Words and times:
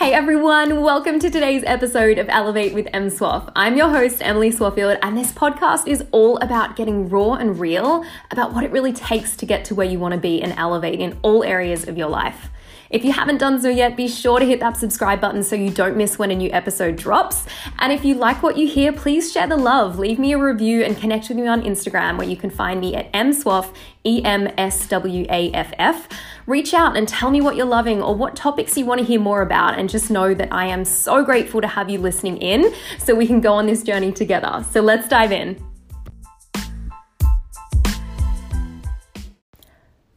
Hey 0.00 0.14
everyone, 0.14 0.80
welcome 0.80 1.18
to 1.18 1.28
today's 1.28 1.62
episode 1.66 2.16
of 2.16 2.30
Elevate 2.30 2.72
with 2.72 2.88
M 2.94 3.10
Swaff. 3.10 3.52
I'm 3.54 3.76
your 3.76 3.90
host, 3.90 4.22
Emily 4.22 4.50
Swaffield, 4.50 4.98
and 5.02 5.14
this 5.14 5.30
podcast 5.30 5.86
is 5.86 6.02
all 6.10 6.38
about 6.38 6.74
getting 6.74 7.10
raw 7.10 7.34
and 7.34 7.60
real 7.60 8.06
about 8.30 8.54
what 8.54 8.64
it 8.64 8.70
really 8.70 8.94
takes 8.94 9.36
to 9.36 9.44
get 9.44 9.66
to 9.66 9.74
where 9.74 9.86
you 9.86 9.98
want 9.98 10.14
to 10.14 10.18
be 10.18 10.40
and 10.40 10.54
elevate 10.56 11.00
in 11.00 11.18
all 11.20 11.44
areas 11.44 11.86
of 11.86 11.98
your 11.98 12.08
life. 12.08 12.48
If 12.90 13.04
you 13.04 13.12
haven't 13.12 13.38
done 13.38 13.60
so 13.60 13.68
yet, 13.68 13.96
be 13.96 14.08
sure 14.08 14.40
to 14.40 14.44
hit 14.44 14.58
that 14.58 14.76
subscribe 14.76 15.20
button 15.20 15.44
so 15.44 15.54
you 15.54 15.70
don't 15.70 15.96
miss 15.96 16.18
when 16.18 16.32
a 16.32 16.34
new 16.34 16.50
episode 16.50 16.96
drops. 16.96 17.46
And 17.78 17.92
if 17.92 18.04
you 18.04 18.16
like 18.16 18.42
what 18.42 18.56
you 18.56 18.66
hear, 18.66 18.92
please 18.92 19.30
share 19.30 19.46
the 19.46 19.56
love. 19.56 20.00
Leave 20.00 20.18
me 20.18 20.32
a 20.32 20.38
review 20.38 20.82
and 20.82 20.98
connect 20.98 21.28
with 21.28 21.38
me 21.38 21.46
on 21.46 21.62
Instagram 21.62 22.18
where 22.18 22.26
you 22.26 22.36
can 22.36 22.50
find 22.50 22.80
me 22.80 22.96
at 22.96 23.12
mswaff, 23.12 23.72
E 24.04 24.24
M 24.24 24.48
S 24.58 24.88
W 24.88 25.24
A 25.30 25.52
F 25.52 25.72
F. 25.78 26.08
Reach 26.46 26.74
out 26.74 26.96
and 26.96 27.06
tell 27.06 27.30
me 27.30 27.40
what 27.40 27.54
you're 27.54 27.64
loving 27.64 28.02
or 28.02 28.12
what 28.12 28.34
topics 28.34 28.76
you 28.76 28.84
want 28.84 28.98
to 28.98 29.06
hear 29.06 29.20
more 29.20 29.40
about, 29.40 29.78
and 29.78 29.88
just 29.88 30.10
know 30.10 30.34
that 30.34 30.52
I 30.52 30.66
am 30.66 30.84
so 30.84 31.24
grateful 31.24 31.60
to 31.60 31.68
have 31.68 31.88
you 31.88 32.00
listening 32.00 32.38
in 32.38 32.74
so 32.98 33.14
we 33.14 33.28
can 33.28 33.40
go 33.40 33.52
on 33.52 33.66
this 33.66 33.84
journey 33.84 34.10
together. 34.10 34.64
So 34.72 34.80
let's 34.80 35.06
dive 35.06 35.30
in. 35.30 35.69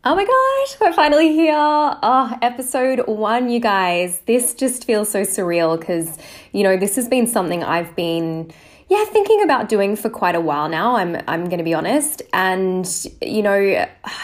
Oh 0.06 0.16
my 0.16 0.26
gosh, 0.26 0.82
we're 0.82 0.92
finally 0.92 1.32
here. 1.32 1.56
Oh, 1.56 2.38
episode 2.42 3.08
one, 3.08 3.50
you 3.50 3.62
guys. 3.62 4.22
This 4.26 4.54
just 4.54 4.84
feels 4.84 5.10
so 5.10 5.22
surreal 5.22 5.80
because, 5.80 6.18
you 6.52 6.64
know, 6.64 6.76
this 6.76 6.98
has 6.98 7.08
been 7.08 7.26
something 7.26 7.64
I've 7.64 7.96
been 7.96 8.52
yeah, 8.94 9.06
thinking 9.06 9.42
about 9.42 9.70
doing 9.70 9.96
for 9.96 10.08
quite 10.08 10.36
a 10.36 10.40
while 10.40 10.70
now. 10.70 10.98
I'm 10.98 11.20
I'm 11.28 11.46
going 11.46 11.58
to 11.58 11.64
be 11.64 11.74
honest, 11.74 12.22
and 12.32 12.86
you 13.24 13.42
know, 13.42 13.58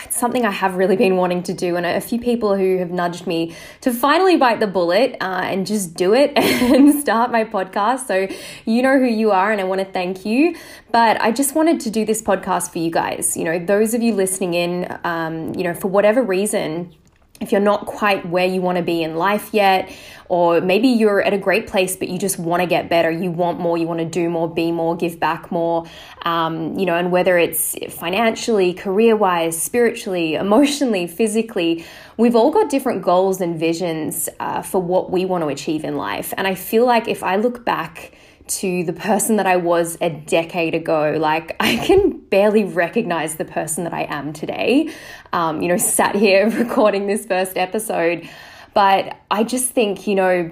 it's 0.03 0.15
something 0.15 0.45
I 0.45 0.51
have 0.51 0.75
really 0.75 0.95
been 0.95 1.15
wanting 1.15 1.41
to 1.43 1.53
do, 1.53 1.75
and 1.75 1.87
a 1.87 1.99
few 1.99 2.19
people 2.19 2.55
who 2.55 2.77
have 2.77 2.91
nudged 2.91 3.25
me 3.25 3.55
to 3.81 3.91
finally 3.91 4.37
bite 4.37 4.59
the 4.59 4.67
bullet 4.67 5.17
uh, 5.21 5.41
and 5.43 5.65
just 5.65 5.95
do 5.95 6.13
it 6.13 6.33
and 6.35 7.01
start 7.01 7.31
my 7.31 7.45
podcast. 7.45 8.05
So 8.05 8.27
you 8.65 8.83
know 8.83 8.99
who 8.99 9.07
you 9.07 9.31
are, 9.31 9.51
and 9.51 9.59
I 9.59 9.63
want 9.63 9.81
to 9.81 9.91
thank 9.91 10.23
you. 10.23 10.55
But 10.91 11.19
I 11.19 11.31
just 11.31 11.55
wanted 11.55 11.79
to 11.79 11.89
do 11.89 12.05
this 12.05 12.21
podcast 12.21 12.71
for 12.71 12.77
you 12.77 12.91
guys. 12.91 13.35
You 13.35 13.45
know, 13.45 13.57
those 13.57 13.95
of 13.95 14.03
you 14.03 14.13
listening 14.13 14.53
in, 14.53 14.99
um, 15.03 15.55
you 15.55 15.63
know, 15.63 15.73
for 15.73 15.87
whatever 15.87 16.21
reason 16.21 16.93
if 17.39 17.51
you're 17.51 17.61
not 17.61 17.85
quite 17.85 18.27
where 18.27 18.45
you 18.45 18.61
want 18.61 18.77
to 18.77 18.83
be 18.83 19.01
in 19.01 19.15
life 19.15 19.53
yet, 19.53 19.91
or 20.27 20.61
maybe 20.61 20.89
you're 20.89 21.21
at 21.21 21.33
a 21.33 21.37
great 21.37 21.67
place, 21.67 21.95
but 21.95 22.09
you 22.09 22.19
just 22.19 22.37
want 22.37 22.61
to 22.61 22.67
get 22.67 22.89
better, 22.89 23.09
you 23.09 23.31
want 23.31 23.59
more, 23.59 23.77
you 23.77 23.87
want 23.87 23.99
to 23.99 24.05
do 24.05 24.29
more, 24.29 24.47
be 24.47 24.71
more, 24.71 24.95
give 24.95 25.19
back 25.19 25.51
more, 25.51 25.85
um, 26.23 26.77
you 26.77 26.85
know, 26.85 26.95
and 26.95 27.11
whether 27.11 27.37
it's 27.37 27.75
financially, 27.89 28.73
career 28.73 29.15
wise, 29.15 29.59
spiritually, 29.59 30.35
emotionally, 30.45 31.07
physically, 31.07 31.85
we've 32.17 32.35
all 32.35 32.51
got 32.51 32.69
different 32.69 33.01
goals 33.01 33.41
and 33.41 33.59
visions 33.59 34.29
uh, 34.39 34.61
for 34.61 34.81
what 34.81 35.09
we 35.09 35.25
want 35.25 35.43
to 35.43 35.47
achieve 35.47 35.83
in 35.83 35.95
life. 35.95 36.33
And 36.37 36.45
I 36.45 36.55
feel 36.55 36.85
like 36.85 37.07
if 37.07 37.23
I 37.23 37.37
look 37.37 37.65
back, 37.65 38.13
to 38.49 38.83
the 38.83 38.93
person 38.93 39.37
that 39.37 39.45
I 39.45 39.57
was 39.57 39.97
a 40.01 40.09
decade 40.09 40.75
ago. 40.75 41.15
Like, 41.17 41.55
I 41.59 41.77
can 41.77 42.19
barely 42.19 42.63
recognize 42.63 43.35
the 43.35 43.45
person 43.45 43.83
that 43.83 43.93
I 43.93 44.03
am 44.09 44.33
today, 44.33 44.93
um, 45.33 45.61
you 45.61 45.67
know, 45.67 45.77
sat 45.77 46.15
here 46.15 46.49
recording 46.57 47.07
this 47.07 47.25
first 47.25 47.57
episode. 47.57 48.27
But 48.73 49.17
I 49.31 49.43
just 49.43 49.71
think, 49.71 50.07
you 50.07 50.15
know, 50.15 50.51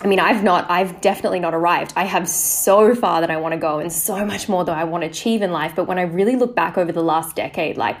I 0.00 0.06
mean, 0.06 0.20
I've 0.20 0.44
not, 0.44 0.70
I've 0.70 1.00
definitely 1.00 1.40
not 1.40 1.54
arrived. 1.54 1.92
I 1.96 2.04
have 2.04 2.28
so 2.28 2.94
far 2.94 3.20
that 3.20 3.30
I 3.30 3.36
want 3.38 3.52
to 3.52 3.58
go 3.58 3.80
and 3.80 3.92
so 3.92 4.24
much 4.24 4.48
more 4.48 4.64
that 4.64 4.76
I 4.76 4.84
want 4.84 5.02
to 5.02 5.08
achieve 5.08 5.42
in 5.42 5.50
life. 5.50 5.72
But 5.74 5.86
when 5.86 5.98
I 5.98 6.02
really 6.02 6.36
look 6.36 6.54
back 6.54 6.78
over 6.78 6.92
the 6.92 7.02
last 7.02 7.34
decade, 7.34 7.76
like, 7.76 7.96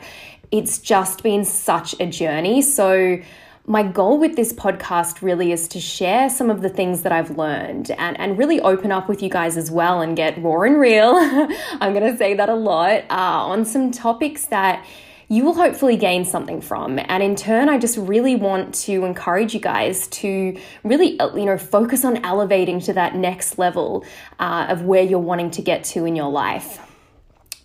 it's 0.50 0.78
just 0.78 1.22
been 1.22 1.44
such 1.44 1.94
a 2.00 2.06
journey. 2.06 2.62
So, 2.62 3.20
my 3.68 3.82
goal 3.82 4.18
with 4.18 4.34
this 4.34 4.50
podcast 4.54 5.20
really 5.20 5.52
is 5.52 5.68
to 5.68 5.78
share 5.78 6.30
some 6.30 6.48
of 6.48 6.62
the 6.62 6.70
things 6.70 7.02
that 7.02 7.12
I've 7.12 7.36
learned 7.36 7.90
and, 7.90 8.18
and 8.18 8.38
really 8.38 8.60
open 8.62 8.90
up 8.90 9.10
with 9.10 9.22
you 9.22 9.28
guys 9.28 9.58
as 9.58 9.70
well 9.70 10.00
and 10.00 10.16
get 10.16 10.42
raw 10.42 10.62
and 10.62 10.80
real. 10.80 11.12
I'm 11.80 11.92
going 11.92 12.10
to 12.10 12.16
say 12.16 12.32
that 12.32 12.48
a 12.48 12.54
lot 12.54 13.04
uh, 13.10 13.14
on 13.44 13.66
some 13.66 13.90
topics 13.90 14.46
that 14.46 14.86
you 15.28 15.44
will 15.44 15.52
hopefully 15.52 15.98
gain 15.98 16.24
something 16.24 16.62
from. 16.62 16.98
And 16.98 17.22
in 17.22 17.36
turn, 17.36 17.68
I 17.68 17.76
just 17.76 17.98
really 17.98 18.36
want 18.36 18.74
to 18.86 19.04
encourage 19.04 19.52
you 19.52 19.60
guys 19.60 20.08
to 20.08 20.58
really, 20.82 21.20
uh, 21.20 21.36
you 21.36 21.44
know, 21.44 21.58
focus 21.58 22.06
on 22.06 22.24
elevating 22.24 22.80
to 22.80 22.94
that 22.94 23.16
next 23.16 23.58
level 23.58 24.02
uh, 24.40 24.66
of 24.70 24.82
where 24.84 25.02
you're 25.02 25.18
wanting 25.18 25.50
to 25.50 25.60
get 25.60 25.84
to 25.84 26.06
in 26.06 26.16
your 26.16 26.30
life. 26.30 26.78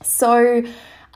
So, 0.01 0.63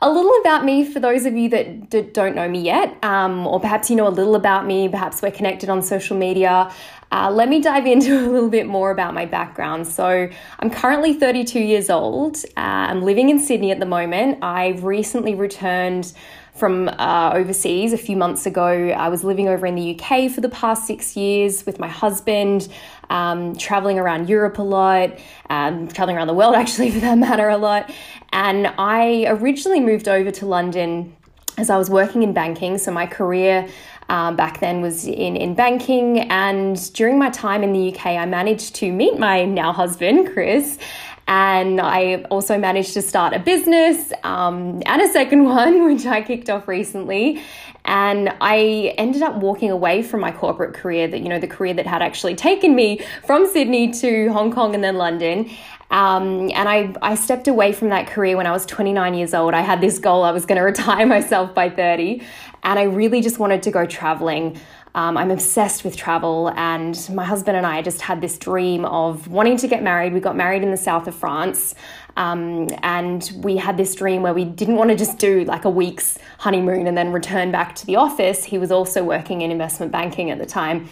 a 0.00 0.08
little 0.08 0.32
about 0.40 0.64
me 0.64 0.84
for 0.84 1.00
those 1.00 1.26
of 1.26 1.34
you 1.34 1.48
that 1.48 1.90
d- 1.90 2.02
don't 2.02 2.36
know 2.36 2.48
me 2.48 2.60
yet, 2.60 2.96
um, 3.04 3.46
or 3.46 3.58
perhaps 3.58 3.90
you 3.90 3.96
know 3.96 4.06
a 4.06 4.10
little 4.10 4.36
about 4.36 4.64
me, 4.64 4.88
perhaps 4.88 5.20
we're 5.22 5.32
connected 5.32 5.68
on 5.68 5.82
social 5.82 6.16
media. 6.16 6.70
Uh, 7.10 7.30
let 7.30 7.48
me 7.48 7.60
dive 7.60 7.86
into 7.94 8.16
a 8.16 8.26
little 8.28 8.50
bit 8.50 8.66
more 8.66 8.90
about 8.90 9.12
my 9.12 9.26
background. 9.26 9.86
So, 9.86 10.28
I'm 10.60 10.70
currently 10.70 11.14
32 11.14 11.58
years 11.58 11.90
old. 11.90 12.36
Uh, 12.56 12.60
I'm 12.90 13.02
living 13.02 13.28
in 13.28 13.40
Sydney 13.40 13.72
at 13.72 13.80
the 13.80 13.86
moment. 13.86 14.38
I've 14.42 14.84
recently 14.84 15.34
returned 15.34 16.12
from 16.58 16.88
uh, 16.88 17.32
overseas 17.34 17.92
a 17.92 17.98
few 17.98 18.16
months 18.16 18.46
ago. 18.46 18.66
I 18.66 19.08
was 19.08 19.22
living 19.24 19.48
over 19.48 19.66
in 19.66 19.74
the 19.74 19.98
UK 19.98 20.30
for 20.30 20.40
the 20.40 20.48
past 20.48 20.86
six 20.86 21.16
years 21.16 21.64
with 21.64 21.78
my 21.78 21.88
husband, 21.88 22.68
um, 23.10 23.56
traveling 23.56 23.98
around 23.98 24.28
Europe 24.28 24.58
a 24.58 24.62
lot, 24.62 25.18
um, 25.50 25.88
traveling 25.88 26.16
around 26.16 26.26
the 26.26 26.34
world 26.34 26.54
actually 26.62 26.90
for 26.90 27.00
that 27.00 27.18
matter 27.18 27.48
a 27.48 27.56
lot. 27.56 27.90
And 28.32 28.66
I 28.78 29.26
originally 29.28 29.80
moved 29.80 30.08
over 30.08 30.30
to 30.32 30.46
London 30.46 31.14
as 31.56 31.70
I 31.70 31.76
was 31.76 31.90
working 31.90 32.22
in 32.22 32.32
banking. 32.32 32.78
So 32.78 32.92
my 32.92 33.06
career 33.06 33.68
um, 34.08 34.36
back 34.36 34.60
then 34.60 34.80
was 34.80 35.06
in, 35.06 35.36
in 35.36 35.54
banking. 35.54 36.20
And 36.30 36.92
during 36.94 37.18
my 37.18 37.30
time 37.30 37.62
in 37.62 37.72
the 37.72 37.94
UK, 37.94 38.06
I 38.06 38.26
managed 38.26 38.74
to 38.76 38.92
meet 38.92 39.18
my 39.18 39.44
now 39.44 39.72
husband, 39.72 40.32
Chris. 40.32 40.78
And 41.28 41.78
I 41.78 42.22
also 42.30 42.58
managed 42.58 42.94
to 42.94 43.02
start 43.02 43.34
a 43.34 43.38
business 43.38 44.12
um, 44.24 44.82
and 44.86 45.02
a 45.02 45.08
second 45.08 45.44
one, 45.56 45.84
which 45.84 46.06
I 46.06 46.22
kicked 46.22 46.48
off 46.48 46.66
recently. 46.66 47.42
And 47.84 48.34
I 48.40 48.94
ended 48.98 49.22
up 49.22 49.36
walking 49.36 49.70
away 49.70 50.02
from 50.02 50.20
my 50.20 50.32
corporate 50.32 50.74
career, 50.74 51.06
that, 51.08 51.20
you 51.20 51.28
know, 51.28 51.38
the 51.38 51.46
career 51.46 51.74
that 51.74 51.86
had 51.86 52.02
actually 52.02 52.34
taken 52.34 52.74
me 52.74 53.00
from 53.26 53.46
Sydney 53.46 53.92
to 53.92 54.32
Hong 54.32 54.52
Kong 54.52 54.74
and 54.74 54.82
then 54.82 54.96
London. 54.96 55.50
Um, 55.90 56.50
and 56.54 56.68
I, 56.68 56.94
I 57.00 57.14
stepped 57.14 57.48
away 57.48 57.72
from 57.72 57.88
that 57.90 58.06
career 58.06 58.36
when 58.36 58.46
I 58.46 58.52
was 58.52 58.66
29 58.66 59.14
years 59.14 59.32
old. 59.32 59.54
I 59.54 59.60
had 59.60 59.80
this 59.80 59.98
goal, 59.98 60.22
I 60.22 60.32
was 60.32 60.44
going 60.46 60.56
to 60.60 60.62
retire 60.62 61.06
myself 61.06 61.54
by 61.54 61.70
30. 61.70 62.22
And 62.62 62.78
I 62.78 62.84
really 62.84 63.20
just 63.20 63.38
wanted 63.38 63.62
to 63.62 63.70
go 63.70 63.86
traveling. 63.86 64.58
Um, 64.94 65.16
I'm 65.16 65.30
obsessed 65.30 65.84
with 65.84 65.96
travel, 65.96 66.50
and 66.56 67.08
my 67.14 67.24
husband 67.24 67.56
and 67.56 67.66
I 67.66 67.82
just 67.82 68.00
had 68.00 68.20
this 68.20 68.38
dream 68.38 68.84
of 68.84 69.28
wanting 69.28 69.56
to 69.58 69.68
get 69.68 69.82
married. 69.82 70.12
We 70.12 70.20
got 70.20 70.36
married 70.36 70.62
in 70.62 70.70
the 70.70 70.76
south 70.76 71.06
of 71.06 71.14
France, 71.14 71.74
um, 72.16 72.68
and 72.82 73.30
we 73.36 73.56
had 73.56 73.76
this 73.76 73.94
dream 73.94 74.22
where 74.22 74.34
we 74.34 74.44
didn't 74.44 74.76
want 74.76 74.90
to 74.90 74.96
just 74.96 75.18
do 75.18 75.44
like 75.44 75.64
a 75.64 75.70
week's 75.70 76.18
honeymoon 76.38 76.86
and 76.86 76.96
then 76.96 77.12
return 77.12 77.52
back 77.52 77.74
to 77.76 77.86
the 77.86 77.96
office. 77.96 78.44
He 78.44 78.58
was 78.58 78.72
also 78.72 79.04
working 79.04 79.42
in 79.42 79.50
investment 79.50 79.92
banking 79.92 80.30
at 80.30 80.38
the 80.38 80.46
time, 80.46 80.88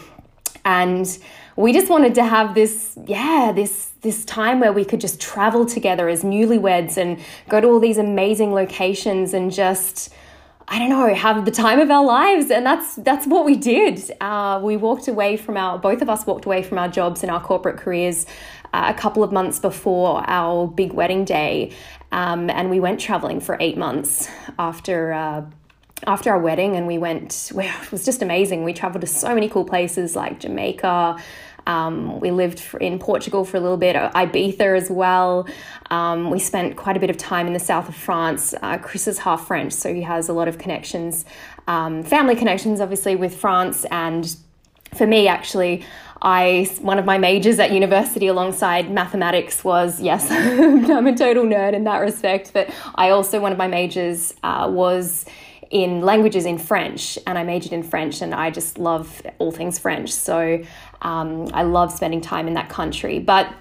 and 0.65 1.19
we 1.57 1.73
just 1.73 1.89
wanted 1.89 2.15
to 2.17 2.25
have 2.25 2.55
this, 2.55 2.99
yeah, 3.07 3.53
this 3.55 3.91
this 4.03 4.25
time 4.25 4.61
where 4.61 4.73
we 4.73 4.85
could 4.85 5.01
just 5.01 5.21
travel 5.21 5.67
together 5.67 6.09
as 6.09 6.23
newlyweds 6.23 6.97
and 6.97 7.19
go 7.49 7.61
to 7.61 7.67
all 7.67 7.81
these 7.81 7.99
amazing 7.99 8.53
locations 8.53 9.35
and 9.35 9.53
just 9.53 10.13
I 10.69 10.81
don't 10.81 10.89
know, 10.89 11.15
have 11.15 11.45
the 11.45 11.53
time 11.53 11.79
of 11.79 11.91
our 11.91 12.05
lives. 12.05 12.51
And 12.51 12.67
that's 12.67 12.97
that's 12.97 13.27
what 13.27 13.45
we 13.45 13.57
did. 13.57 14.11
Uh, 14.21 14.61
we 14.63 14.77
walked 14.77 15.07
away 15.09 15.37
from 15.37 15.57
our 15.57 15.79
both 15.79 16.03
of 16.03 16.09
us 16.11 16.27
walked 16.27 16.45
away 16.45 16.63
from 16.63 16.79
our 16.79 16.89
jobs 16.89 17.23
and 17.23 17.31
our 17.31 17.41
corporate 17.41 17.77
careers 17.77 18.27
uh, 18.75 18.93
a 18.95 18.99
couple 18.99 19.23
of 19.23 19.31
months 19.31 19.59
before 19.61 20.25
our 20.27 20.67
big 20.67 20.93
wedding 20.93 21.25
day, 21.25 21.73
um, 22.11 22.51
and 22.51 22.69
we 22.69 22.81
went 22.81 23.01
traveling 23.01 23.41
for 23.41 23.57
eight 23.61 23.79
months 23.79 24.29
after. 24.59 25.13
Uh, 25.13 25.45
after 26.07 26.31
our 26.31 26.39
wedding, 26.39 26.77
and 26.77 26.87
we 26.87 26.99
went, 26.99 27.51
well, 27.55 27.75
it 27.83 27.91
was 27.91 28.05
just 28.05 28.21
amazing. 28.21 28.65
We 28.65 28.75
traveled 28.75 29.01
to 29.01 29.07
so 29.07 29.35
many 29.35 29.49
cool 29.49 29.65
places 29.65 30.15
like 30.15 30.41
Jamaica, 30.41 31.17
um, 31.67 32.21
we 32.21 32.31
lived 32.31 32.63
in 32.81 32.99
Portugal 32.99 33.45
for 33.45 33.57
a 33.57 33.61
little 33.61 33.77
bit, 33.77 33.97
uh, 33.97 34.11
Ibiza 34.15 34.77
as 34.77 34.91
well. 34.91 35.47
Um, 35.91 36.31
we 36.31 36.39
spent 36.39 36.77
quite 36.77 36.97
a 36.97 37.01
bit 37.01 37.11
of 37.11 37.17
time 37.17 37.47
in 37.47 37.53
the 37.53 37.61
south 37.61 37.89
of 37.89 37.97
France. 37.97 38.55
Uh, 38.63 38.79
Chris 38.79 39.07
is 39.07 39.19
half 39.19 39.47
French, 39.47 39.73
so 39.73 39.93
he 39.93 40.03
has 40.03 40.29
a 40.29 40.33
lot 40.33 40.49
of 40.49 40.59
connections, 40.59 41.25
um, 41.67 42.03
family 42.03 42.37
connections, 42.37 42.81
obviously, 42.81 43.17
with 43.17 43.35
France. 43.35 43.85
And 43.91 44.37
for 44.95 45.07
me, 45.07 45.29
actually, 45.29 45.85
I 46.23 46.71
one 46.81 46.99
of 46.99 47.05
my 47.05 47.19
majors 47.19 47.59
at 47.59 47.73
university 47.73 48.27
alongside 48.29 48.91
mathematics 48.91 49.63
was 49.63 50.01
yes, 50.01 50.31
I'm 50.31 51.07
a 51.07 51.17
total 51.17 51.45
nerd 51.45 51.75
in 51.75 51.85
that 51.85 51.99
respect. 51.99 52.53
But 52.55 52.71
I 52.95 53.11
also 53.11 53.41
one 53.41 53.53
of 53.53 53.59
my 53.59 53.67
majors 53.67 54.33
uh, 54.43 54.69
was 54.71 55.27
in 55.71 56.01
languages 56.01 56.47
in 56.47 56.59
French, 56.59 57.19
and 57.27 57.37
I 57.37 57.43
majored 57.43 57.73
in 57.73 57.83
French, 57.83 58.23
and 58.23 58.35
I 58.35 58.51
just 58.51 58.79
love 58.79 59.23
all 59.39 59.51
things 59.51 59.79
French. 59.79 60.13
So 60.13 60.63
um, 61.03 61.49
I 61.53 61.63
love 61.63 61.93
spending 61.93 62.21
time 62.21 62.49
in 62.49 62.55
that 62.55 62.69
country. 62.69 63.19
But 63.19 63.53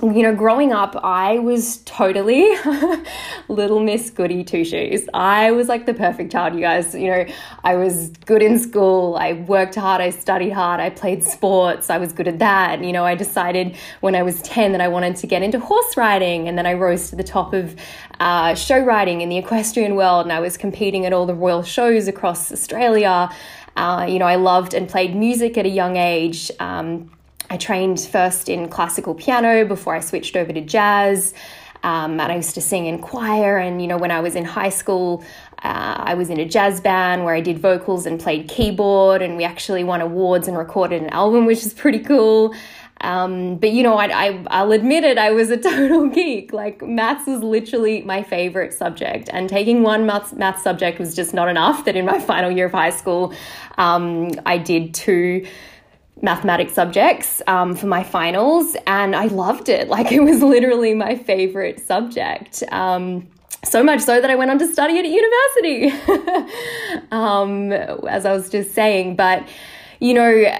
you 0.00 0.22
know, 0.22 0.32
growing 0.32 0.72
up, 0.72 0.94
I 1.02 1.40
was 1.40 1.78
totally 1.78 2.56
little 3.48 3.80
Miss 3.80 4.10
Goody 4.10 4.44
Two 4.44 4.64
Shoes. 4.64 5.08
I 5.12 5.50
was 5.50 5.66
like 5.66 5.86
the 5.86 5.94
perfect 5.94 6.30
child, 6.30 6.54
you 6.54 6.60
guys. 6.60 6.94
You 6.94 7.10
know, 7.10 7.26
I 7.64 7.74
was 7.74 8.10
good 8.24 8.40
in 8.40 8.60
school. 8.60 9.16
I 9.16 9.32
worked 9.32 9.74
hard. 9.74 10.00
I 10.00 10.10
studied 10.10 10.52
hard. 10.52 10.78
I 10.78 10.90
played 10.90 11.24
sports. 11.24 11.90
I 11.90 11.98
was 11.98 12.12
good 12.12 12.28
at 12.28 12.38
that. 12.38 12.84
You 12.84 12.92
know, 12.92 13.04
I 13.04 13.16
decided 13.16 13.76
when 14.00 14.14
I 14.14 14.22
was 14.22 14.40
10 14.42 14.70
that 14.70 14.80
I 14.80 14.86
wanted 14.86 15.16
to 15.16 15.26
get 15.26 15.42
into 15.42 15.58
horse 15.58 15.96
riding. 15.96 16.46
And 16.46 16.56
then 16.56 16.66
I 16.66 16.74
rose 16.74 17.10
to 17.10 17.16
the 17.16 17.24
top 17.24 17.52
of 17.52 17.74
uh, 18.20 18.54
show 18.54 18.78
riding 18.78 19.20
in 19.20 19.28
the 19.28 19.38
equestrian 19.38 19.96
world. 19.96 20.26
And 20.26 20.32
I 20.32 20.38
was 20.38 20.56
competing 20.56 21.06
at 21.06 21.12
all 21.12 21.26
the 21.26 21.34
royal 21.34 21.64
shows 21.64 22.06
across 22.06 22.52
Australia. 22.52 23.30
Uh, 23.76 24.06
you 24.08 24.20
know, 24.20 24.26
I 24.26 24.36
loved 24.36 24.74
and 24.74 24.88
played 24.88 25.16
music 25.16 25.58
at 25.58 25.66
a 25.66 25.68
young 25.68 25.96
age. 25.96 26.52
Um, 26.60 27.10
I 27.50 27.56
trained 27.56 28.00
first 28.00 28.48
in 28.48 28.68
classical 28.68 29.14
piano 29.14 29.64
before 29.64 29.94
I 29.94 30.00
switched 30.00 30.36
over 30.36 30.52
to 30.52 30.60
jazz. 30.60 31.34
Um, 31.82 32.18
and 32.18 32.32
I 32.32 32.36
used 32.36 32.54
to 32.54 32.60
sing 32.60 32.86
in 32.86 32.98
choir. 32.98 33.58
And, 33.58 33.80
you 33.80 33.88
know, 33.88 33.96
when 33.96 34.10
I 34.10 34.20
was 34.20 34.34
in 34.34 34.44
high 34.44 34.68
school, 34.68 35.22
uh, 35.62 35.94
I 35.98 36.14
was 36.14 36.28
in 36.28 36.40
a 36.40 36.44
jazz 36.44 36.80
band 36.80 37.24
where 37.24 37.34
I 37.34 37.40
did 37.40 37.58
vocals 37.58 38.04
and 38.04 38.18
played 38.20 38.48
keyboard. 38.48 39.22
And 39.22 39.36
we 39.36 39.44
actually 39.44 39.84
won 39.84 40.00
awards 40.00 40.48
and 40.48 40.58
recorded 40.58 41.02
an 41.02 41.10
album, 41.10 41.46
which 41.46 41.64
is 41.64 41.72
pretty 41.72 42.00
cool. 42.00 42.54
Um, 43.00 43.58
but, 43.58 43.70
you 43.70 43.84
know, 43.84 43.96
I, 43.96 44.42
I, 44.48 44.62
will 44.64 44.72
admit 44.72 45.04
it, 45.04 45.18
I 45.18 45.30
was 45.30 45.50
a 45.50 45.56
total 45.70 46.08
geek. 46.08 46.52
Like, 46.52 46.82
maths 46.82 47.28
was 47.28 47.42
literally 47.42 48.02
my 48.02 48.24
favorite 48.24 48.74
subject. 48.74 49.30
And 49.32 49.48
taking 49.48 49.84
one 49.84 50.04
maths, 50.04 50.32
math 50.32 50.60
subject 50.60 50.98
was 50.98 51.14
just 51.14 51.32
not 51.32 51.48
enough. 51.48 51.84
That 51.84 51.94
in 51.94 52.04
my 52.04 52.18
final 52.32 52.50
year 52.50 52.66
of 52.66 52.72
high 52.72 52.90
school, 52.90 53.32
um, 53.76 54.32
I 54.44 54.58
did 54.58 54.94
two 54.94 55.46
mathematics 56.22 56.72
subjects 56.72 57.42
um, 57.46 57.74
for 57.74 57.86
my 57.86 58.02
finals, 58.02 58.76
and 58.86 59.14
I 59.14 59.26
loved 59.26 59.68
it. 59.68 59.88
Like 59.98 60.12
it 60.12 60.20
was 60.20 60.42
literally 60.42 60.94
my 60.94 61.16
favorite 61.16 61.84
subject. 61.84 62.62
Um, 62.70 63.26
so 63.64 63.82
much 63.82 64.00
so 64.00 64.20
that 64.20 64.30
I 64.30 64.36
went 64.36 64.50
on 64.50 64.58
to 64.60 64.72
study 64.72 64.94
it 64.96 65.04
at 65.04 65.10
university, 65.10 67.02
um, 67.10 67.72
as 68.08 68.24
I 68.24 68.32
was 68.32 68.48
just 68.48 68.74
saying. 68.74 69.16
But 69.16 69.48
you 69.98 70.14
know, 70.14 70.56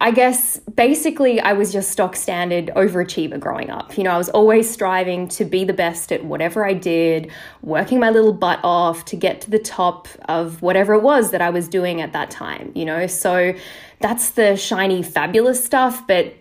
I 0.00 0.10
guess 0.12 0.58
basically 0.60 1.38
I 1.38 1.52
was 1.52 1.74
just 1.74 1.90
stock 1.90 2.16
standard 2.16 2.70
overachiever 2.74 3.38
growing 3.38 3.68
up. 3.68 3.98
You 3.98 4.04
know, 4.04 4.10
I 4.10 4.16
was 4.16 4.30
always 4.30 4.70
striving 4.70 5.28
to 5.28 5.44
be 5.44 5.62
the 5.64 5.74
best 5.74 6.10
at 6.10 6.24
whatever 6.24 6.66
I 6.66 6.72
did, 6.72 7.30
working 7.60 8.00
my 8.00 8.08
little 8.08 8.32
butt 8.32 8.60
off 8.64 9.04
to 9.06 9.16
get 9.16 9.42
to 9.42 9.50
the 9.50 9.58
top 9.58 10.08
of 10.24 10.62
whatever 10.62 10.94
it 10.94 11.02
was 11.02 11.32
that 11.32 11.42
I 11.42 11.50
was 11.50 11.68
doing 11.68 12.00
at 12.00 12.14
that 12.14 12.30
time, 12.30 12.72
you 12.74 12.86
know. 12.86 13.06
So 13.06 13.52
that's 14.00 14.30
the 14.30 14.56
shiny, 14.56 15.02
fabulous 15.02 15.62
stuff. 15.62 16.06
But, 16.06 16.34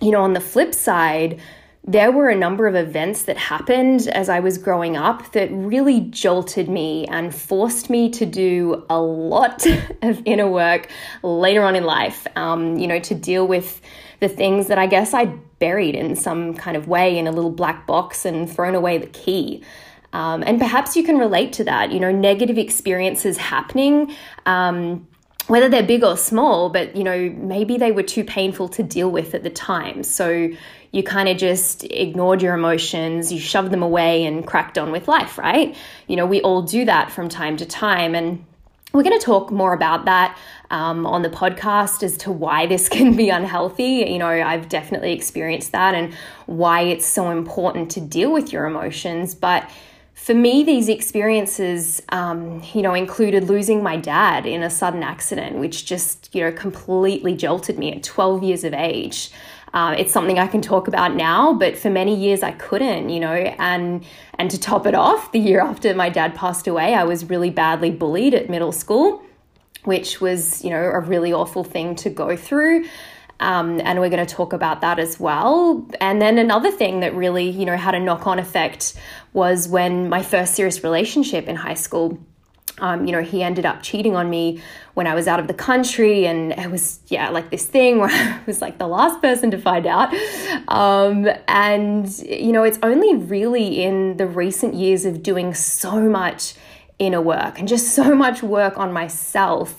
you 0.00 0.10
know, 0.10 0.22
on 0.22 0.32
the 0.32 0.40
flip 0.40 0.72
side, 0.72 1.42
there 1.86 2.10
were 2.10 2.30
a 2.30 2.34
number 2.34 2.66
of 2.66 2.74
events 2.74 3.24
that 3.24 3.36
happened 3.36 4.08
as 4.08 4.30
I 4.30 4.40
was 4.40 4.56
growing 4.56 4.96
up 4.96 5.32
that 5.32 5.50
really 5.52 6.00
jolted 6.00 6.66
me 6.68 7.06
and 7.08 7.34
forced 7.34 7.90
me 7.90 8.08
to 8.10 8.24
do 8.24 8.86
a 8.88 8.98
lot 8.98 9.66
of 10.02 10.22
inner 10.24 10.48
work 10.48 10.88
later 11.22 11.62
on 11.62 11.76
in 11.76 11.84
life, 11.84 12.26
um, 12.36 12.78
you 12.78 12.86
know, 12.86 12.98
to 13.00 13.14
deal 13.14 13.46
with 13.46 13.82
the 14.20 14.28
things 14.28 14.68
that 14.68 14.78
I 14.78 14.86
guess 14.86 15.12
I 15.12 15.26
buried 15.58 15.94
in 15.94 16.16
some 16.16 16.54
kind 16.54 16.76
of 16.76 16.88
way 16.88 17.18
in 17.18 17.26
a 17.26 17.32
little 17.32 17.50
black 17.50 17.86
box 17.86 18.24
and 18.24 18.50
thrown 18.50 18.74
away 18.74 18.96
the 18.96 19.06
key. 19.06 19.62
Um, 20.14 20.42
and 20.46 20.58
perhaps 20.58 20.96
you 20.96 21.02
can 21.02 21.18
relate 21.18 21.52
to 21.54 21.64
that, 21.64 21.92
you 21.92 22.00
know, 22.00 22.12
negative 22.12 22.56
experiences 22.56 23.36
happening. 23.36 24.14
Um, 24.46 25.06
whether 25.46 25.68
they're 25.68 25.82
big 25.82 26.02
or 26.02 26.16
small, 26.16 26.70
but 26.70 26.96
you 26.96 27.04
know, 27.04 27.28
maybe 27.36 27.76
they 27.76 27.92
were 27.92 28.02
too 28.02 28.24
painful 28.24 28.68
to 28.68 28.82
deal 28.82 29.10
with 29.10 29.34
at 29.34 29.42
the 29.42 29.50
time. 29.50 30.02
So 30.02 30.48
you 30.94 31.02
kind 31.02 31.28
of 31.28 31.36
just 31.36 31.82
ignored 31.82 32.40
your 32.40 32.54
emotions, 32.54 33.32
you 33.32 33.40
shoved 33.40 33.72
them 33.72 33.82
away 33.82 34.24
and 34.24 34.46
cracked 34.46 34.78
on 34.78 34.92
with 34.92 35.08
life, 35.08 35.38
right? 35.38 35.76
You 36.06 36.14
know, 36.14 36.24
we 36.24 36.40
all 36.42 36.62
do 36.62 36.84
that 36.84 37.10
from 37.10 37.28
time 37.28 37.56
to 37.56 37.66
time. 37.66 38.14
And 38.14 38.44
we're 38.92 39.02
going 39.02 39.18
to 39.18 39.24
talk 39.24 39.50
more 39.50 39.74
about 39.74 40.04
that 40.04 40.38
um, 40.70 41.04
on 41.04 41.22
the 41.22 41.30
podcast 41.30 42.04
as 42.04 42.16
to 42.18 42.30
why 42.30 42.66
this 42.66 42.88
can 42.96 43.16
be 43.16 43.28
unhealthy. 43.28 44.06
You 44.08 44.18
know, 44.18 44.28
I've 44.28 44.68
definitely 44.68 45.12
experienced 45.12 45.72
that 45.72 45.96
and 45.96 46.14
why 46.46 46.82
it's 46.82 47.06
so 47.06 47.30
important 47.30 47.90
to 47.90 48.00
deal 48.00 48.32
with 48.32 48.52
your 48.52 48.64
emotions. 48.64 49.34
But 49.34 49.68
for 50.14 50.32
me, 50.32 50.62
these 50.62 50.88
experiences, 50.88 52.02
um, 52.10 52.62
you 52.72 52.82
know, 52.82 52.94
included 52.94 53.48
losing 53.48 53.82
my 53.82 53.96
dad 53.96 54.46
in 54.46 54.62
a 54.62 54.70
sudden 54.70 55.02
accident, 55.02 55.56
which 55.56 55.86
just, 55.86 56.32
you 56.32 56.42
know, 56.42 56.52
completely 56.52 57.34
jolted 57.34 57.80
me 57.80 57.92
at 57.92 58.04
12 58.04 58.44
years 58.44 58.62
of 58.62 58.72
age. 58.74 59.32
Uh, 59.74 59.92
it's 59.98 60.12
something 60.12 60.38
I 60.38 60.46
can 60.46 60.62
talk 60.62 60.86
about 60.86 61.16
now, 61.16 61.52
but 61.52 61.76
for 61.76 61.90
many 61.90 62.14
years 62.14 62.44
I 62.44 62.52
couldn't, 62.52 63.08
you 63.08 63.18
know, 63.18 63.34
and 63.34 64.04
and 64.38 64.48
to 64.52 64.58
top 64.58 64.86
it 64.86 64.94
off, 64.94 65.32
the 65.32 65.40
year 65.40 65.60
after 65.60 65.92
my 65.94 66.08
dad 66.08 66.36
passed 66.36 66.68
away, 66.68 66.94
I 66.94 67.02
was 67.02 67.24
really 67.24 67.50
badly 67.50 67.90
bullied 67.90 68.34
at 68.34 68.48
middle 68.48 68.70
school, 68.70 69.20
which 69.82 70.20
was, 70.20 70.62
you 70.64 70.70
know, 70.70 70.78
a 70.80 71.00
really 71.00 71.32
awful 71.32 71.64
thing 71.64 71.96
to 71.96 72.08
go 72.08 72.36
through. 72.36 72.86
Um, 73.40 73.80
and 73.80 73.98
we're 73.98 74.10
going 74.10 74.24
to 74.24 74.32
talk 74.32 74.52
about 74.52 74.80
that 74.82 75.00
as 75.00 75.18
well. 75.18 75.84
And 76.00 76.22
then 76.22 76.38
another 76.38 76.70
thing 76.70 77.00
that 77.00 77.12
really, 77.16 77.50
you 77.50 77.64
know, 77.64 77.76
had 77.76 77.96
a 77.96 78.00
knock 78.00 78.28
on 78.28 78.38
effect 78.38 78.94
was 79.32 79.68
when 79.68 80.08
my 80.08 80.22
first 80.22 80.54
serious 80.54 80.84
relationship 80.84 81.48
in 81.48 81.56
high 81.56 81.74
school. 81.74 82.16
Um, 82.78 83.06
you 83.06 83.12
know, 83.12 83.22
he 83.22 83.42
ended 83.42 83.64
up 83.64 83.82
cheating 83.82 84.16
on 84.16 84.28
me 84.28 84.60
when 84.94 85.06
I 85.06 85.14
was 85.14 85.28
out 85.28 85.38
of 85.38 85.46
the 85.46 85.54
country, 85.54 86.26
and 86.26 86.52
it 86.52 86.70
was, 86.70 86.98
yeah, 87.06 87.30
like 87.30 87.50
this 87.50 87.64
thing 87.64 87.98
where 87.98 88.10
I 88.10 88.40
was 88.46 88.60
like 88.60 88.78
the 88.78 88.88
last 88.88 89.20
person 89.20 89.50
to 89.52 89.58
find 89.58 89.86
out. 89.86 90.12
Um, 90.68 91.28
and, 91.46 92.18
you 92.18 92.52
know, 92.52 92.64
it's 92.64 92.78
only 92.82 93.14
really 93.14 93.82
in 93.82 94.16
the 94.16 94.26
recent 94.26 94.74
years 94.74 95.04
of 95.04 95.22
doing 95.22 95.54
so 95.54 96.00
much 96.00 96.54
inner 96.98 97.20
work 97.20 97.58
and 97.58 97.68
just 97.68 97.88
so 97.94 98.14
much 98.14 98.42
work 98.42 98.76
on 98.78 98.92
myself 98.92 99.76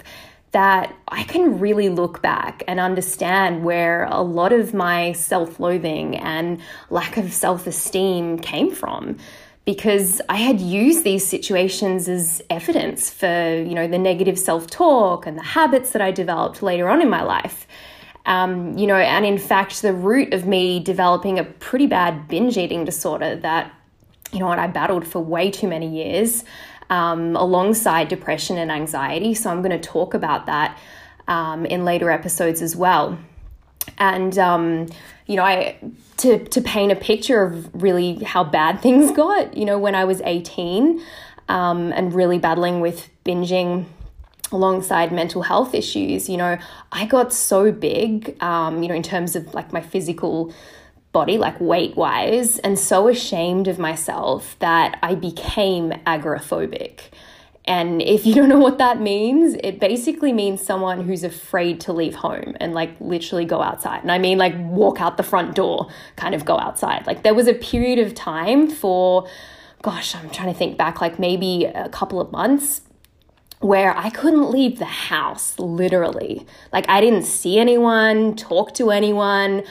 that 0.52 0.96
I 1.10 1.24
can 1.24 1.60
really 1.60 1.90
look 1.90 2.22
back 2.22 2.64
and 2.66 2.80
understand 2.80 3.66
where 3.66 4.06
a 4.06 4.22
lot 4.22 4.54
of 4.54 4.74
my 4.74 5.12
self 5.12 5.60
loathing 5.60 6.16
and 6.16 6.62
lack 6.90 7.18
of 7.18 7.34
self 7.34 7.68
esteem 7.68 8.40
came 8.40 8.72
from 8.72 9.18
because 9.66 10.22
I 10.30 10.36
had 10.36 10.62
used 10.62 11.04
these 11.04 11.26
situations 11.26 12.08
as 12.08 12.42
evidence 12.50 13.10
for, 13.10 13.64
you 13.68 13.74
know, 13.74 13.88
the 13.88 13.98
negative 13.98 14.38
self-talk 14.38 15.26
and 15.26 15.38
the 15.38 15.44
habits 15.44 15.92
that 15.92 16.02
I 16.02 16.12
developed 16.12 16.62
later 16.62 16.88
on 16.88 17.02
in 17.02 17.10
my 17.10 17.24
life. 17.24 17.68
Um, 18.28 18.78
you 18.78 18.88
know, 18.88 18.96
and 18.96 19.26
in 19.26 19.38
fact, 19.38 19.82
the 19.82 19.94
root 19.94 20.34
of 20.34 20.46
me 20.46 20.80
developing 20.80 21.40
a 21.40 21.44
pretty 21.44 21.88
bad 21.88 22.28
binge 22.28 22.58
eating 22.58 22.86
disorder 22.86 23.36
that, 23.38 23.72
you 24.32 24.40
know 24.40 24.48
what, 24.48 24.60
I 24.60 24.68
battled 24.68 25.08
for 25.08 25.20
way 25.20 25.52
too 25.52 25.68
many 25.68 25.88
years 25.88 26.44
um, 26.90 27.36
alongside 27.36 28.08
depression 28.08 28.58
and 28.58 28.72
anxiety. 28.72 29.34
So 29.34 29.50
I'm 29.50 29.62
going 29.62 29.80
to 29.80 29.90
talk 29.90 30.14
about 30.14 30.45
that 30.45 30.78
um, 31.28 31.66
in 31.66 31.86
later 31.86 32.12
episodes 32.12 32.62
as 32.62 32.76
well. 32.76 33.18
And 33.97 34.37
um, 34.37 34.87
you 35.28 35.35
know, 35.35 35.44
I 35.44 35.78
to 36.18 36.44
to 36.45 36.61
paint 36.61 36.92
a 36.92 36.95
picture 36.95 37.44
of 37.44 37.81
really 37.81 38.23
how 38.23 38.44
bad 38.44 38.81
things 38.85 39.11
got. 39.11 39.56
You 39.56 39.66
know, 39.66 39.80
when 39.80 39.95
I 39.95 40.06
was 40.06 40.21
18 40.21 41.02
um, 41.49 41.92
and 41.94 42.14
really 42.14 42.40
battling 42.40 42.81
with 42.81 43.09
binging 43.23 43.85
alongside 44.52 45.11
mental 45.11 45.42
health 45.42 45.73
issues 45.73 46.30
you 46.30 46.37
know 46.37 46.56
i 46.92 47.04
got 47.07 47.33
so 47.33 47.71
big 47.71 48.37
um, 48.44 48.83
you 48.83 48.87
know 48.87 48.94
in 48.94 49.02
terms 49.02 49.35
of 49.35 49.52
like 49.56 49.73
my 49.73 49.81
physical 49.81 50.54
body, 51.16 51.37
like 51.37 51.57
weight 51.61 51.95
wise, 51.95 52.59
and 52.59 52.78
so 52.78 53.07
ashamed 53.07 53.69
of 53.69 53.80
myself 53.80 54.57
that 54.59 54.99
I 55.02 55.16
became 55.16 55.92
agoraphobic. 56.06 56.99
And 57.68 58.02
if 58.02 58.28
you 58.28 58.36
don't 58.36 58.48
know 58.48 58.60
what 58.60 58.78
that 58.78 59.02
means, 59.02 59.56
it 59.64 59.80
basically 59.80 60.31
means 60.31 60.62
someone 60.62 61.02
who's 61.02 61.24
afraid 61.24 61.81
to 61.81 61.94
leave 61.94 62.16
home 62.16 62.56
and 62.60 62.74
like 62.74 62.92
literally 63.00 63.45
go 63.45 63.62
outside. 63.62 64.04
And 64.04 64.12
I 64.12 64.19
mean, 64.19 64.38
like 64.38 64.54
walk 64.57 65.02
out 65.02 65.18
the 65.18 65.24
front 65.24 65.56
door, 65.56 65.90
kind 66.16 66.36
of 66.36 66.45
go 66.45 66.60
outside. 66.60 67.07
Like 67.07 67.24
there 67.24 67.34
was 67.34 67.48
a 67.48 67.56
period 67.56 67.98
of 67.98 68.14
time 68.14 68.69
for, 68.69 69.28
gosh, 69.81 70.16
I'm 70.16 70.30
trying 70.30 70.54
to 70.54 70.57
think 70.57 70.78
back, 70.78 71.02
like 71.02 71.18
maybe 71.18 71.66
a 71.66 71.90
couple 71.90 72.22
of 72.22 72.31
months 72.31 72.81
where 73.62 73.98
I 73.98 74.12
couldn't 74.12 74.52
leave 74.52 74.78
the 74.78 74.86
house, 74.86 75.57
literally. 75.57 76.45
Like 76.72 76.88
I 76.88 77.02
didn't 77.02 77.24
see 77.24 77.57
anyone, 77.57 78.36
talk 78.36 78.76
to 78.76 78.92
anyone. 78.92 79.64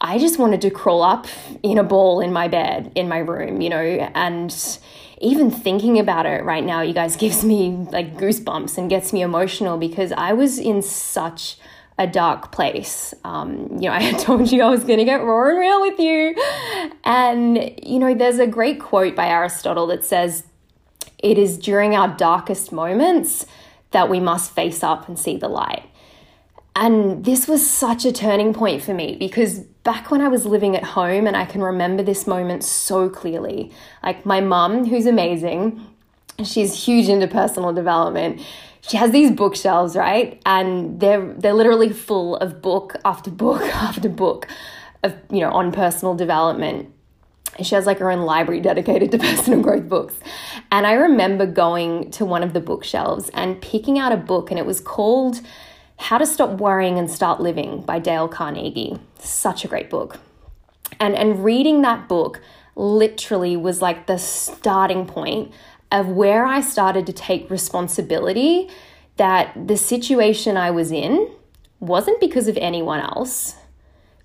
I 0.00 0.18
just 0.18 0.38
wanted 0.38 0.62
to 0.62 0.70
crawl 0.70 1.02
up 1.02 1.26
in 1.62 1.76
a 1.76 1.84
ball 1.84 2.20
in 2.20 2.32
my 2.32 2.48
bed 2.48 2.90
in 2.94 3.06
my 3.06 3.18
room, 3.18 3.60
you 3.60 3.68
know, 3.68 3.80
and 4.14 4.50
even 5.20 5.50
thinking 5.50 5.98
about 5.98 6.26
it 6.26 6.44
right 6.44 6.64
now, 6.64 6.80
you 6.80 6.94
guys, 6.94 7.16
gives 7.24 7.44
me 7.44 7.70
like 7.90 8.16
goosebumps 8.16 8.78
and 8.78 8.90
gets 8.90 9.12
me 9.12 9.22
emotional 9.22 9.78
because 9.78 10.12
I 10.12 10.32
was 10.32 10.58
in 10.58 10.82
such 10.82 11.56
a 11.98 12.06
dark 12.06 12.50
place. 12.50 13.14
Um, 13.24 13.68
you 13.72 13.88
know, 13.88 13.92
I 13.92 14.02
had 14.02 14.18
told 14.18 14.50
you 14.50 14.62
I 14.62 14.68
was 14.68 14.84
going 14.84 14.98
to 14.98 15.04
get 15.04 15.22
raw 15.22 15.48
and 15.48 15.58
real 15.58 15.80
with 15.80 15.98
you. 15.98 16.34
And, 17.04 17.74
you 17.82 17.98
know, 17.98 18.14
there's 18.14 18.38
a 18.38 18.46
great 18.46 18.80
quote 18.80 19.14
by 19.14 19.28
Aristotle 19.28 19.86
that 19.88 20.04
says, 20.04 20.44
It 21.18 21.38
is 21.38 21.58
during 21.58 21.94
our 21.94 22.08
darkest 22.08 22.72
moments 22.72 23.46
that 23.92 24.10
we 24.10 24.18
must 24.18 24.50
face 24.52 24.82
up 24.82 25.08
and 25.08 25.18
see 25.18 25.36
the 25.36 25.48
light. 25.48 25.84
And 26.76 27.24
this 27.24 27.46
was 27.46 27.68
such 27.68 28.04
a 28.04 28.12
turning 28.12 28.52
point 28.52 28.82
for 28.82 28.94
me 28.94 29.16
because 29.16 29.60
back 29.60 30.10
when 30.10 30.20
I 30.20 30.28
was 30.28 30.44
living 30.44 30.74
at 30.74 30.82
home, 30.82 31.26
and 31.26 31.36
I 31.36 31.44
can 31.44 31.62
remember 31.62 32.02
this 32.02 32.26
moment 32.26 32.64
so 32.64 33.08
clearly, 33.08 33.70
like 34.02 34.26
my 34.26 34.40
mum, 34.40 34.84
who's 34.84 35.06
amazing, 35.06 35.86
she's 36.42 36.84
huge 36.84 37.08
into 37.08 37.28
personal 37.28 37.72
development. 37.72 38.40
She 38.80 38.96
has 38.96 39.12
these 39.12 39.30
bookshelves, 39.30 39.94
right? 39.94 40.42
And 40.44 40.98
they're 40.98 41.32
they're 41.34 41.54
literally 41.54 41.90
full 41.90 42.36
of 42.36 42.60
book 42.60 42.96
after 43.04 43.30
book 43.30 43.62
after 43.74 44.08
book 44.08 44.48
of, 45.04 45.14
you 45.30 45.40
know, 45.40 45.50
on 45.50 45.70
personal 45.70 46.14
development. 46.14 46.90
And 47.56 47.64
She 47.64 47.76
has 47.76 47.86
like 47.86 48.00
her 48.00 48.10
own 48.10 48.22
library 48.22 48.60
dedicated 48.60 49.12
to 49.12 49.18
personal 49.30 49.60
growth 49.60 49.88
books. 49.88 50.14
And 50.72 50.88
I 50.88 50.94
remember 50.94 51.46
going 51.46 52.10
to 52.12 52.24
one 52.24 52.42
of 52.42 52.52
the 52.52 52.60
bookshelves 52.60 53.28
and 53.32 53.62
picking 53.62 53.96
out 53.96 54.10
a 54.10 54.16
book, 54.16 54.50
and 54.50 54.58
it 54.58 54.66
was 54.66 54.80
called 54.80 55.40
How 55.98 56.18
to 56.18 56.26
Stop 56.26 56.58
Worrying 56.60 56.98
and 56.98 57.10
Start 57.10 57.40
Living 57.40 57.82
by 57.82 57.98
Dale 57.98 58.28
Carnegie. 58.28 58.98
Such 59.18 59.64
a 59.64 59.68
great 59.68 59.90
book. 59.90 60.18
And, 61.00 61.14
and 61.14 61.44
reading 61.44 61.82
that 61.82 62.08
book 62.08 62.40
literally 62.76 63.56
was 63.56 63.80
like 63.80 64.06
the 64.06 64.18
starting 64.18 65.06
point 65.06 65.52
of 65.90 66.08
where 66.08 66.44
I 66.44 66.60
started 66.60 67.06
to 67.06 67.12
take 67.12 67.50
responsibility 67.50 68.68
that 69.16 69.68
the 69.68 69.76
situation 69.76 70.56
I 70.56 70.70
was 70.70 70.90
in 70.90 71.30
wasn't 71.80 72.20
because 72.20 72.48
of 72.48 72.56
anyone 72.58 73.00
else 73.00 73.56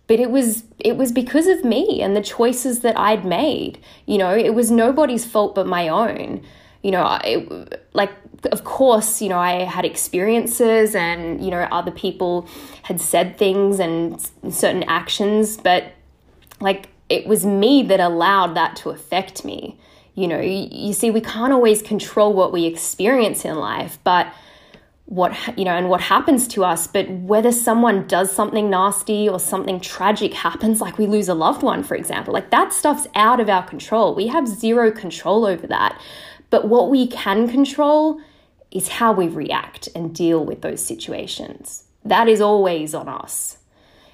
but 0.09 0.19
it 0.19 0.31
was 0.31 0.63
it 0.79 0.97
was 0.97 1.11
because 1.11 1.45
of 1.45 1.63
me 1.63 2.01
and 2.01 2.15
the 2.15 2.21
choices 2.21 2.79
that 2.79 2.97
I'd 2.97 3.23
made. 3.23 3.77
You 4.07 4.17
know, 4.17 4.35
it 4.35 4.55
was 4.55 4.71
nobody's 4.71 5.23
fault 5.23 5.53
but 5.53 5.67
my 5.67 5.87
own. 5.87 6.41
You 6.81 6.91
know, 6.91 7.19
it, 7.23 7.87
like 7.93 8.11
of 8.51 8.63
course, 8.63 9.21
you 9.21 9.29
know, 9.29 9.39
I 9.39 9.63
had 9.63 9.85
experiences 9.85 10.95
and 10.95 11.43
you 11.43 11.51
know 11.51 11.61
other 11.71 11.91
people 11.91 12.47
had 12.83 13.01
said 13.01 13.37
things 13.37 13.79
and 13.79 14.19
certain 14.49 14.83
actions, 14.83 15.57
but 15.57 15.91
like 16.59 16.89
it 17.09 17.25
was 17.25 17.45
me 17.45 17.83
that 17.83 17.99
allowed 17.99 18.55
that 18.55 18.75
to 18.77 18.89
affect 18.89 19.43
me. 19.43 19.77
You 20.15 20.27
know, 20.27 20.39
you, 20.39 20.67
you 20.71 20.93
see, 20.93 21.11
we 21.11 21.21
can't 21.21 21.53
always 21.53 21.81
control 21.81 22.33
what 22.33 22.51
we 22.51 22.65
experience 22.65 23.45
in 23.45 23.55
life, 23.55 23.99
but 24.03 24.27
what 25.09 25.35
you 25.57 25.65
know 25.65 25.75
and 25.75 25.89
what 25.89 26.01
happens 26.01 26.47
to 26.47 26.63
us 26.63 26.85
but 26.85 27.09
whether 27.09 27.51
someone 27.51 28.05
does 28.05 28.31
something 28.31 28.69
nasty 28.69 29.27
or 29.27 29.39
something 29.39 29.79
tragic 29.79 30.35
happens 30.35 30.79
like 30.81 30.99
we 30.99 31.07
lose 31.07 31.27
a 31.27 31.33
loved 31.33 31.63
one 31.63 31.81
for 31.81 31.95
example 31.95 32.31
like 32.31 32.51
that 32.51 32.71
stuff's 32.71 33.07
out 33.15 33.39
of 33.39 33.49
our 33.49 33.63
control 33.63 34.13
we 34.13 34.27
have 34.27 34.47
zero 34.47 34.91
control 34.91 35.47
over 35.47 35.65
that 35.65 35.99
but 36.49 36.67
what 36.67 36.89
we 36.89 37.07
can 37.07 37.47
control 37.47 38.19
is 38.71 38.87
how 38.87 39.11
we 39.11 39.27
react 39.27 39.89
and 39.95 40.13
deal 40.13 40.43
with 40.43 40.61
those 40.61 40.85
situations. 40.85 41.83
That 42.05 42.27
is 42.27 42.41
always 42.41 42.93
on 42.93 43.07
us. 43.07 43.57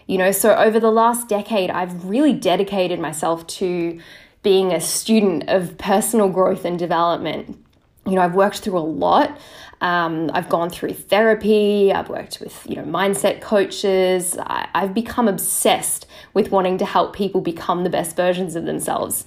You 0.08 0.18
know 0.18 0.32
so 0.32 0.54
over 0.56 0.80
the 0.80 0.92
last 0.92 1.27
decade 1.27 1.72
i've 1.72 2.06
really 2.06 2.34
dedicated 2.34 3.00
myself 3.00 3.46
to 3.48 4.00
being 4.44 4.72
a 4.72 4.80
student 4.80 5.50
of 5.50 5.80
personal 5.80 6.30
growth 6.30 6.63
and 6.63 6.77
development. 6.77 7.58
You 8.06 8.13
know 8.13 8.22
i've 8.22 8.36
worked 8.36 8.60
through 8.60 8.77
a 8.77 8.80
lot. 8.80 9.38
Um, 9.82 10.32
I've 10.34 10.48
gone 10.48 10.70
through 10.70 10.94
therapy, 10.94 11.92
I've 11.92 12.10
worked 12.10 12.39
with, 12.39 12.65
you 12.68 12.77
know, 12.77 12.84
mindset 12.84 13.42
coaches. 13.42 14.38
I, 14.39 14.70
I've 14.74 14.94
become 14.94 15.27
obsessed 15.27 16.08
with 16.34 16.50
wanting 16.50 16.77
to 16.77 16.86
help 16.86 17.13
people 17.13 17.42
become 17.42 17.84
the 17.84 17.89
best 17.89 18.15
versions 18.15 18.56
of 18.56 18.65
themselves. 18.65 19.25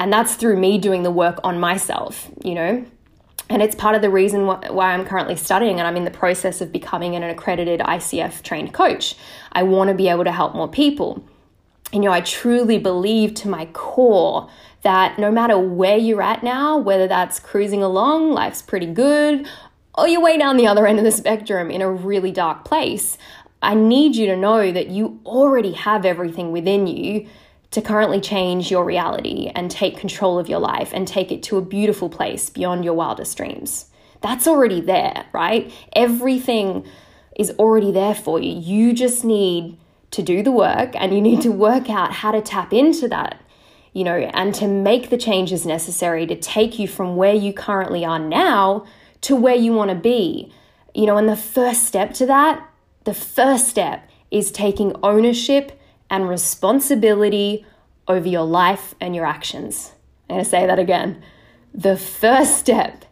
And 0.00 0.10
that's 0.10 0.34
through 0.34 0.56
me 0.56 0.78
doing 0.78 1.02
the 1.02 1.10
work 1.10 1.38
on 1.44 1.60
myself, 1.60 2.30
you 2.42 2.54
know. 2.54 2.86
And 3.50 3.62
it's 3.62 3.74
part 3.74 3.94
of 3.94 4.00
the 4.00 4.08
reason 4.08 4.46
wh- 4.46 4.74
why 4.74 4.92
I'm 4.92 5.04
currently 5.04 5.36
studying 5.36 5.78
and 5.78 5.86
I'm 5.86 5.96
in 5.96 6.04
the 6.04 6.10
process 6.10 6.62
of 6.62 6.72
becoming 6.72 7.14
an 7.14 7.22
accredited 7.22 7.80
ICF 7.80 8.42
trained 8.42 8.72
coach. 8.72 9.14
I 9.52 9.62
want 9.62 9.88
to 9.88 9.94
be 9.94 10.08
able 10.08 10.24
to 10.24 10.32
help 10.32 10.54
more 10.54 10.68
people. 10.68 11.22
And, 11.92 12.02
you 12.02 12.08
know, 12.08 12.14
I 12.14 12.22
truly 12.22 12.78
believe 12.78 13.34
to 13.34 13.48
my 13.48 13.66
core 13.66 14.48
that 14.82 15.18
no 15.18 15.30
matter 15.30 15.58
where 15.58 15.98
you're 15.98 16.22
at 16.22 16.42
now, 16.42 16.78
whether 16.78 17.06
that's 17.06 17.38
cruising 17.38 17.82
along, 17.82 18.32
life's 18.32 18.62
pretty 18.62 18.86
good, 18.86 19.46
or 19.98 20.08
you're 20.08 20.22
way 20.22 20.38
down 20.38 20.56
the 20.56 20.66
other 20.66 20.86
end 20.86 20.98
of 20.98 21.04
the 21.04 21.12
spectrum 21.12 21.70
in 21.70 21.82
a 21.82 21.90
really 21.90 22.32
dark 22.32 22.64
place, 22.64 23.18
I 23.60 23.74
need 23.74 24.16
you 24.16 24.24
to 24.28 24.36
know 24.36 24.72
that 24.72 24.88
you 24.88 25.20
already 25.26 25.72
have 25.72 26.06
everything 26.06 26.52
within 26.52 26.86
you 26.86 27.28
to 27.70 27.80
currently 27.80 28.20
change 28.20 28.70
your 28.70 28.84
reality 28.84 29.50
and 29.54 29.70
take 29.70 29.96
control 29.96 30.38
of 30.38 30.48
your 30.48 30.58
life 30.58 30.90
and 30.92 31.06
take 31.06 31.30
it 31.30 31.42
to 31.44 31.56
a 31.56 31.62
beautiful 31.62 32.08
place 32.08 32.50
beyond 32.50 32.84
your 32.84 32.94
wildest 32.94 33.36
dreams. 33.36 33.86
That's 34.22 34.46
already 34.46 34.80
there, 34.80 35.24
right? 35.32 35.72
Everything 35.94 36.86
is 37.36 37.50
already 37.58 37.92
there 37.92 38.14
for 38.14 38.40
you. 38.40 38.58
You 38.58 38.92
just 38.92 39.24
need 39.24 39.78
to 40.10 40.22
do 40.22 40.42
the 40.42 40.50
work 40.50 40.90
and 40.94 41.14
you 41.14 41.20
need 41.20 41.40
to 41.42 41.52
work 41.52 41.88
out 41.88 42.12
how 42.12 42.32
to 42.32 42.42
tap 42.42 42.72
into 42.72 43.08
that, 43.08 43.40
you 43.92 44.04
know, 44.04 44.16
and 44.16 44.54
to 44.56 44.66
make 44.66 45.08
the 45.08 45.16
changes 45.16 45.64
necessary 45.64 46.26
to 46.26 46.36
take 46.36 46.78
you 46.78 46.88
from 46.88 47.16
where 47.16 47.34
you 47.34 47.52
currently 47.52 48.04
are 48.04 48.18
now 48.18 48.84
to 49.22 49.36
where 49.36 49.54
you 49.54 49.72
want 49.72 49.90
to 49.90 49.96
be. 49.96 50.52
You 50.92 51.06
know, 51.06 51.16
and 51.16 51.28
the 51.28 51.36
first 51.36 51.84
step 51.84 52.12
to 52.14 52.26
that, 52.26 52.68
the 53.04 53.14
first 53.14 53.68
step 53.68 54.08
is 54.30 54.50
taking 54.50 54.94
ownership 55.02 55.79
and 56.10 56.28
responsibility 56.28 57.64
over 58.08 58.28
your 58.28 58.44
life 58.44 58.94
and 59.00 59.14
your 59.14 59.24
actions. 59.24 59.92
I'm 60.28 60.36
going 60.36 60.44
to 60.44 60.50
say 60.50 60.66
that 60.66 60.78
again. 60.78 61.22
The 61.72 61.96
first 61.96 62.58
step 62.58 63.04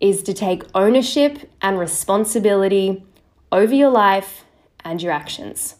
is 0.00 0.22
to 0.24 0.34
take 0.34 0.64
ownership 0.74 1.48
and 1.62 1.78
responsibility 1.78 3.04
over 3.52 3.72
your 3.72 3.90
life 3.90 4.44
and 4.84 5.00
your 5.00 5.12
actions. 5.12 5.76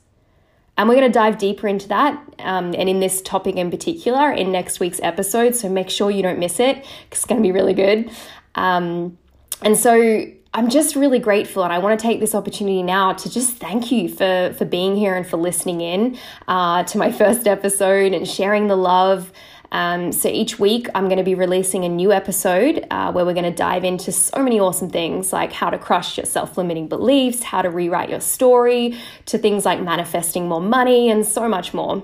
And 0.79 0.89
we're 0.89 0.95
going 0.95 1.13
to 1.13 1.13
dive 1.13 1.39
deeper 1.39 1.69
into 1.69 1.89
that 1.89 2.23
um, 2.39 2.75
and 2.79 2.89
in 2.89 3.01
this 3.01 3.21
topic 3.21 3.57
in 3.57 3.71
particular 3.71 4.33
in 4.33 4.53
next 4.53 4.81
week's 4.81 5.01
episode. 5.03 5.55
So 5.55 5.69
make 5.69 5.91
sure 5.91 6.11
you 6.11 6.23
don't 6.23 6.39
miss 6.39 6.61
it 6.61 6.77
because 6.77 7.19
it's 7.19 7.27
going 7.27 7.43
to 7.43 7.47
be 7.47 7.53
really 7.53 7.75
good. 7.75 8.11
Um, 8.55 9.19
and 9.61 9.77
so 9.77 10.27
I'm 10.55 10.69
just 10.69 10.97
really 10.97 11.19
grateful, 11.19 11.65
and 11.65 11.73
I 11.73 11.79
want 11.79 11.99
to 11.99 12.07
take 12.07 12.21
this 12.21 12.35
opportunity 12.35 12.83
now 12.83 13.15
to 13.15 13.31
just 13.31 13.57
thank 13.57 13.91
you 13.91 14.07
for 14.09 14.55
for 14.59 14.67
being 14.67 14.97
here 14.97 15.15
and 15.15 15.27
for 15.27 15.39
listening 15.39 15.81
in 15.81 16.19
uh, 16.47 16.85
to 16.85 16.99
my 16.99 17.11
first 17.21 17.47
episode 17.47 18.13
and 18.13 18.29
sharing 18.29 18.67
the 18.69 18.77
love. 18.77 19.33
Um, 19.71 20.13
so 20.13 20.29
each 20.29 20.59
week, 20.59 20.89
I'm 20.95 21.07
going 21.07 21.17
to 21.17 21.25
be 21.25 21.35
releasing 21.35 21.87
a 21.87 21.89
new 21.89 22.13
episode 22.13 22.87
uh, 22.91 23.11
where 23.13 23.25
we're 23.25 23.33
going 23.33 23.51
to 23.51 23.51
dive 23.51 23.85
into 23.85 24.13
so 24.13 24.43
many 24.43 24.61
awesome 24.61 24.91
things 24.91 25.33
like 25.33 25.55
how 25.55 25.71
to 25.71 25.79
crush 25.79 26.19
your 26.19 26.27
self 26.27 26.59
limiting 26.59 26.87
beliefs, 26.87 27.43
how 27.43 27.63
to 27.63 27.71
rewrite 27.71 28.11
your 28.11 28.21
story, 28.21 28.99
to 29.25 29.39
things 29.39 29.65
like 29.65 29.81
manifesting 29.81 30.49
more 30.49 30.61
money, 30.61 31.11
and 31.11 31.25
so 31.25 31.49
much 31.49 31.73
more. 31.73 32.03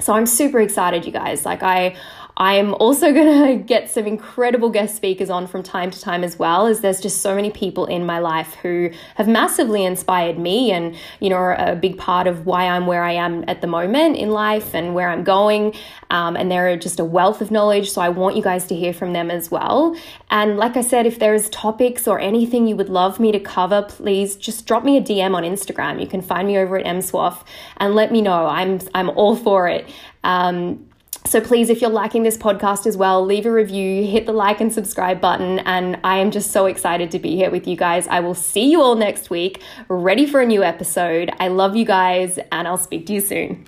So 0.00 0.14
I'm 0.14 0.26
super 0.26 0.60
excited, 0.60 1.04
you 1.04 1.12
guys. 1.12 1.44
Like 1.44 1.64
I, 1.64 1.96
I'm 2.40 2.72
also 2.74 3.12
going 3.12 3.58
to 3.58 3.62
get 3.62 3.90
some 3.90 4.06
incredible 4.06 4.70
guest 4.70 4.96
speakers 4.96 5.28
on 5.28 5.46
from 5.46 5.62
time 5.62 5.90
to 5.90 6.00
time 6.00 6.24
as 6.24 6.38
well, 6.38 6.66
as 6.66 6.80
there's 6.80 7.00
just 7.00 7.20
so 7.20 7.36
many 7.36 7.50
people 7.50 7.84
in 7.84 8.06
my 8.06 8.18
life 8.18 8.54
who 8.54 8.90
have 9.16 9.28
massively 9.28 9.84
inspired 9.84 10.38
me 10.38 10.72
and, 10.72 10.96
you 11.20 11.28
know, 11.28 11.36
are 11.36 11.54
a 11.54 11.76
big 11.76 11.98
part 11.98 12.26
of 12.26 12.46
why 12.46 12.66
I'm 12.66 12.86
where 12.86 13.04
I 13.04 13.12
am 13.12 13.44
at 13.46 13.60
the 13.60 13.66
moment 13.66 14.16
in 14.16 14.30
life 14.30 14.74
and 14.74 14.94
where 14.94 15.10
I'm 15.10 15.22
going. 15.22 15.74
Um, 16.08 16.34
and 16.34 16.50
they're 16.50 16.76
just 16.78 16.98
a 16.98 17.04
wealth 17.04 17.42
of 17.42 17.50
knowledge. 17.50 17.90
So 17.90 18.00
I 18.00 18.08
want 18.08 18.36
you 18.36 18.42
guys 18.42 18.66
to 18.68 18.74
hear 18.74 18.94
from 18.94 19.12
them 19.12 19.30
as 19.30 19.50
well. 19.50 19.94
And 20.30 20.56
like 20.56 20.78
I 20.78 20.80
said, 20.80 21.04
if 21.04 21.18
there's 21.18 21.50
topics 21.50 22.08
or 22.08 22.18
anything 22.18 22.66
you 22.66 22.74
would 22.74 22.88
love 22.88 23.20
me 23.20 23.32
to 23.32 23.38
cover, 23.38 23.82
please 23.82 24.34
just 24.34 24.66
drop 24.66 24.82
me 24.82 24.96
a 24.96 25.02
DM 25.02 25.34
on 25.34 25.42
Instagram. 25.42 26.00
You 26.00 26.06
can 26.06 26.22
find 26.22 26.48
me 26.48 26.56
over 26.56 26.78
at 26.78 26.86
MSWAFF 26.86 27.44
and 27.76 27.94
let 27.94 28.10
me 28.10 28.22
know. 28.22 28.46
I'm, 28.46 28.80
I'm 28.94 29.10
all 29.10 29.36
for 29.36 29.68
it. 29.68 29.86
Um, 30.24 30.89
so 31.26 31.40
please, 31.40 31.70
if 31.70 31.80
you're 31.80 31.90
liking 31.90 32.22
this 32.22 32.36
podcast 32.36 32.86
as 32.86 32.96
well, 32.96 33.24
leave 33.24 33.46
a 33.46 33.52
review, 33.52 34.04
hit 34.04 34.26
the 34.26 34.32
like 34.32 34.60
and 34.60 34.72
subscribe 34.72 35.20
button. 35.20 35.60
And 35.60 36.00
I 36.02 36.18
am 36.18 36.30
just 36.30 36.50
so 36.50 36.66
excited 36.66 37.10
to 37.12 37.18
be 37.18 37.36
here 37.36 37.50
with 37.50 37.68
you 37.68 37.76
guys. 37.76 38.08
I 38.08 38.20
will 38.20 38.34
see 38.34 38.70
you 38.70 38.80
all 38.80 38.96
next 38.96 39.30
week, 39.30 39.62
ready 39.88 40.26
for 40.26 40.40
a 40.40 40.46
new 40.46 40.64
episode. 40.64 41.30
I 41.38 41.48
love 41.48 41.76
you 41.76 41.84
guys, 41.84 42.38
and 42.50 42.66
I'll 42.66 42.78
speak 42.78 43.06
to 43.06 43.12
you 43.12 43.20
soon. 43.20 43.66